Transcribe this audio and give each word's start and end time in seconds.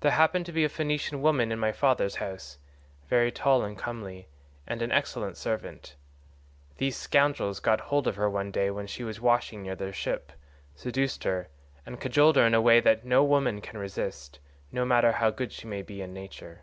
There 0.00 0.12
happened 0.12 0.46
to 0.46 0.52
be 0.54 0.64
a 0.64 0.70
Phoenician 0.70 1.20
woman 1.20 1.52
in 1.52 1.58
my 1.58 1.70
father's 1.70 2.14
house, 2.16 2.56
very 3.10 3.30
tall 3.30 3.62
and 3.62 3.76
comely, 3.76 4.26
and 4.66 4.80
an 4.80 4.90
excellent 4.90 5.36
servant; 5.36 5.96
these 6.78 6.96
scoundrels 6.96 7.60
got 7.60 7.82
hold 7.82 8.06
of 8.06 8.16
her 8.16 8.30
one 8.30 8.50
day 8.50 8.70
when 8.70 8.86
she 8.86 9.04
was 9.04 9.20
washing 9.20 9.62
near 9.64 9.76
their 9.76 9.92
ship, 9.92 10.32
seduced 10.74 11.24
her, 11.24 11.48
and 11.84 12.00
cajoled 12.00 12.36
her 12.36 12.46
in 12.46 12.62
ways 12.62 12.84
that 12.84 13.04
no 13.04 13.22
woman 13.22 13.60
can 13.60 13.76
resist, 13.78 14.38
no 14.72 14.86
matter 14.86 15.12
how 15.12 15.28
good 15.28 15.52
she 15.52 15.66
may 15.66 15.82
be 15.82 16.00
by 16.00 16.06
nature. 16.06 16.62